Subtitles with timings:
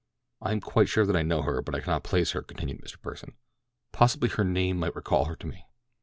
[0.41, 2.97] "I am quite sure that I know her, but I cannot place her," continued Mr.
[2.99, 3.33] Pursen.
[3.91, 5.67] "Possibly her name might recall her to me."